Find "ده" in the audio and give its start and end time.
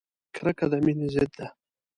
1.37-1.47